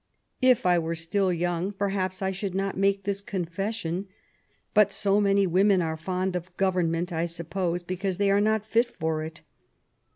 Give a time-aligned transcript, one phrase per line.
[0.41, 4.07] If I were still young, perhaps I should not make this confession;
[4.73, 8.89] but so many women are fond of goyemment, I suppose, because they are not fit
[8.97, 9.43] for it.